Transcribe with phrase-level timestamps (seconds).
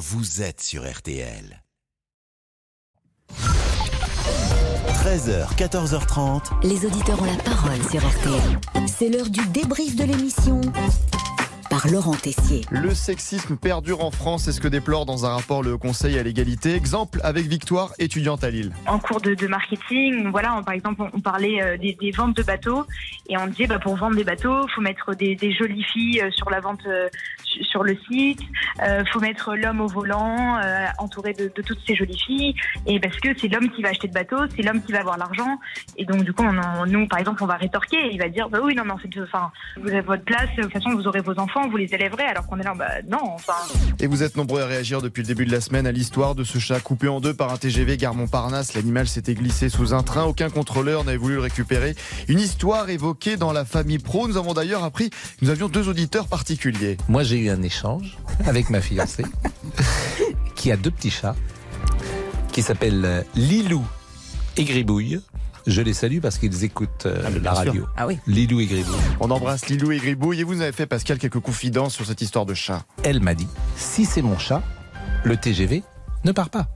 [0.00, 1.62] vous êtes sur RTL.
[5.04, 6.66] 13h, 14h30.
[6.66, 8.86] Les auditeurs ont la parole sur RTL.
[8.88, 10.62] C'est l'heure du débrief de l'émission
[11.68, 12.62] par Laurent Tessier.
[12.70, 16.22] Le sexisme perdure en France, c'est ce que déplore dans un rapport le Conseil à
[16.24, 16.74] l'égalité.
[16.74, 18.72] Exemple avec Victoire, étudiante à Lille.
[18.88, 22.10] En cours de, de marketing, voilà, on- par exemple, on, on parlait euh, des, des
[22.10, 22.86] ventes de bateaux
[23.28, 26.30] et on disait bah, pour vendre des bateaux, faut mettre des, des jolies filles euh,
[26.32, 27.08] sur la vente euh,
[27.62, 28.40] sur le site,
[28.82, 32.54] euh, faut mettre l'homme au volant, euh, entouré de, de toutes ces jolies filles,
[32.86, 35.18] et parce que c'est l'homme qui va acheter le bateau, c'est l'homme qui va avoir
[35.18, 35.58] l'argent,
[35.96, 38.48] et donc du coup, on en- nous, par exemple, on va rétorquer, il va dire
[38.48, 41.20] bah oui, non, non, c'est enfin, vous avez votre place, de toute façon, vous aurez
[41.20, 43.52] vos enfants, vous les élèverez, alors qu'on est là, bah non, enfin.
[44.00, 46.44] Et vous êtes nombreux à réagir depuis le début de la semaine à l'histoire de
[46.44, 48.74] ce chat coupé en deux par un TGV gare Montparnasse.
[48.74, 51.94] L'animal s'était glissé sous un train, aucun contrôleur n'avait voulu le récupérer.
[52.28, 54.28] Une histoire évoquée dans la famille pro.
[54.28, 56.96] Nous avons d'ailleurs appris que nous avions deux auditeurs particuliers.
[57.08, 59.24] Moi, j'ai eu un échange avec ma fiancée
[60.54, 61.36] qui a deux petits chats
[62.52, 63.84] qui s'appellent euh, Lilou
[64.56, 65.20] et Gribouille.
[65.66, 67.86] Je les salue parce qu'ils écoutent euh, la radio.
[67.96, 68.18] Ah oui.
[68.26, 68.94] Lilou et Gribouille.
[69.20, 72.20] On embrasse Lilou et Gribouille et vous nous avez fait, Pascal, quelques confidences sur cette
[72.20, 72.84] histoire de chat.
[73.04, 74.62] Elle m'a dit si c'est mon chat,
[75.24, 75.82] le TGV
[76.24, 76.68] ne part pas.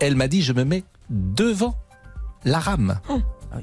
[0.00, 1.76] Elle m'a dit je me mets devant
[2.44, 3.00] la rame.
[3.08, 3.14] Ah
[3.56, 3.62] oui.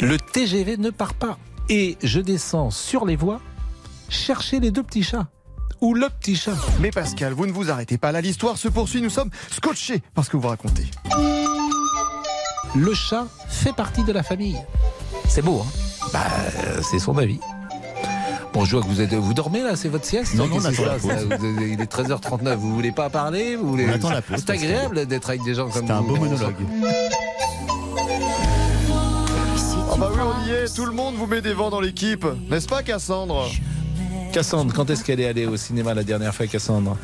[0.00, 1.38] Le TGV ne part pas.
[1.68, 3.40] Et je descends sur les voies
[4.10, 5.28] chercher les deux petits chats.
[5.80, 6.52] Ou le petit chat.
[6.80, 10.24] Mais Pascal, vous ne vous arrêtez pas là, l'histoire se poursuit, nous sommes scotchés par
[10.26, 10.84] ce que vous racontez.
[12.76, 14.58] le chat fait partie de la famille.
[15.28, 15.70] C'est beau, hein?
[16.12, 16.20] Bah,
[16.66, 17.40] euh, c'est son avis.
[18.52, 20.34] Bon, je vois que vous êtes, vous dormez là, c'est votre sieste?
[20.34, 21.08] Non, non, on attend la Vous-
[21.62, 23.54] Il est 13h39, vous voulez pas parler?
[23.56, 23.86] Vous voulez...
[23.88, 26.08] On attend la pause, C'est agréable d'être avec des gens comme C'était un vous.
[26.16, 26.56] beau monologue.
[29.92, 32.26] Ah bah oui, on y est, tout le monde vous met des vents dans l'équipe,
[32.50, 33.48] n'est-ce pas Cassandre?
[34.32, 36.96] Cassandre, quand est-ce qu'elle est allée au cinéma la dernière fois, Cassandre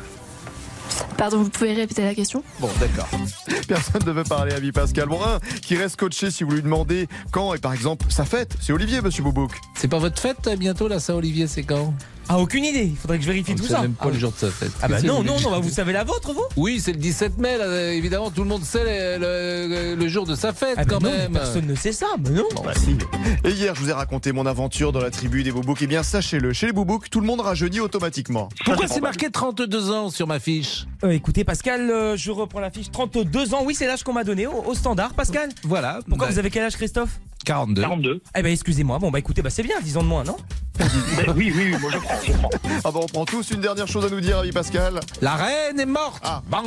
[1.17, 3.09] Pardon, vous pouvez répéter la question Bon, d'accord.
[3.67, 5.09] Personne ne veut parler à vie Pascal.
[5.09, 8.55] Bon, un qui reste coaché si vous lui demandez quand est par exemple sa fête.
[8.61, 9.51] C'est Olivier, monsieur Boubouk.
[9.75, 11.93] C'est pas votre fête bientôt là, ça, Olivier C'est quand?
[12.29, 12.83] Ah, aucune idée.
[12.85, 13.81] Il faudrait que je vérifie On ne tout sait ça.
[13.81, 14.71] même pas ah, le jour de sa fête.
[14.81, 16.97] Ah bah non, vous non, non, bah vous savez la vôtre, vous Oui, c'est le
[16.97, 20.75] 17 mai, là, évidemment, tout le monde sait le, le- le jour de sa fête
[20.77, 21.31] Ah bah quand non, mais même.
[21.33, 22.43] personne ne sait ça, mais non.
[22.63, 22.97] Bah si.
[23.43, 25.81] Et hier, je vous ai raconté mon aventure dans la tribu des Boubouks.
[25.81, 28.49] Eh bien, sachez-le, chez les Boubouks, tout le monde rajeunit automatiquement.
[28.65, 32.71] Pourquoi c'est marqué 32 ans sur ma fiche Euh, écoutez, Pascal, euh, je reprends la
[32.71, 32.91] fiche.
[32.91, 35.49] 32 ans, oui, c'est l'âge qu'on m'a donné au, au standard, Pascal.
[35.63, 35.99] Voilà.
[36.07, 37.19] Pourquoi Bah, vous avez quel âge, Christophe?
[37.47, 37.81] 42.
[37.81, 38.21] 42.
[38.35, 38.99] Eh ben, excusez-moi.
[38.99, 40.35] Bon, bah écoutez, bah c'est bien, 10 ans de moins, non?
[40.79, 42.49] Ben oui, oui, oui, moi je prends, je prends.
[42.83, 44.99] Ah bah, on prend tous une dernière chose à nous dire, ami Pascal.
[45.21, 46.21] La reine est morte.
[46.23, 46.43] Ah.
[46.51, 46.65] Bang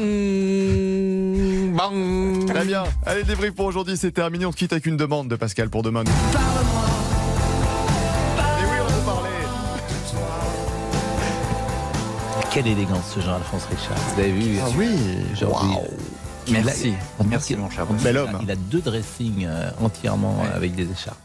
[1.76, 2.84] Bang Très bien.
[3.06, 4.46] Allez, le débrief pour aujourd'hui, c'est terminé.
[4.46, 6.02] On se quitte avec une demande de Pascal pour demain.
[6.02, 6.10] nous.
[6.10, 6.14] Et
[8.64, 9.28] oui, on veut parler.
[12.52, 13.96] Quelle élégance ce Jean-Alphonse Richard.
[14.14, 14.88] Vous avez vu Ah oui.
[15.42, 15.80] a-
[16.48, 16.94] Merci.
[17.26, 17.86] Merci, mon cher.
[17.86, 18.38] Bel homme.
[18.42, 20.48] Il a deux dressings euh, entièrement Ouais.
[20.54, 21.18] avec des écharpes.